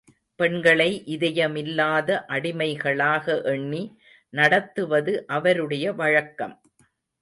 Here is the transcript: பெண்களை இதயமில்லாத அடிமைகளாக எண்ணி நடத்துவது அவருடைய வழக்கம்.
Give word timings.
பெண்களை 0.35 1.03
இதயமில்லாத 1.05 2.25
அடிமைகளாக 2.27 3.41
எண்ணி 3.43 3.83
நடத்துவது 4.33 5.27
அவருடைய 5.27 5.93
வழக்கம். 5.93 6.55